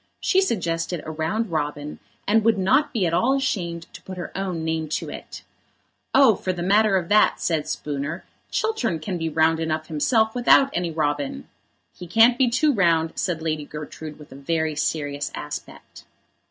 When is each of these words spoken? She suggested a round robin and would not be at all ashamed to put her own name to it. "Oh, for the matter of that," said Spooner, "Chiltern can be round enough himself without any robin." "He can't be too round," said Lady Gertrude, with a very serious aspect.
She 0.19 0.41
suggested 0.41 1.03
a 1.05 1.11
round 1.11 1.51
robin 1.51 1.99
and 2.27 2.43
would 2.43 2.57
not 2.57 2.91
be 2.91 3.05
at 3.05 3.13
all 3.13 3.35
ashamed 3.37 3.83
to 3.93 4.01
put 4.01 4.17
her 4.17 4.35
own 4.35 4.63
name 4.65 4.89
to 4.89 5.11
it. 5.11 5.43
"Oh, 6.15 6.33
for 6.33 6.51
the 6.51 6.63
matter 6.63 6.97
of 6.97 7.07
that," 7.09 7.39
said 7.39 7.67
Spooner, 7.67 8.23
"Chiltern 8.49 8.97
can 8.97 9.19
be 9.19 9.29
round 9.29 9.59
enough 9.59 9.89
himself 9.89 10.33
without 10.33 10.71
any 10.73 10.89
robin." 10.89 11.47
"He 11.93 12.07
can't 12.07 12.39
be 12.39 12.49
too 12.49 12.73
round," 12.73 13.11
said 13.13 13.43
Lady 13.43 13.63
Gertrude, 13.63 14.17
with 14.17 14.31
a 14.31 14.35
very 14.35 14.75
serious 14.75 15.31
aspect. 15.35 16.05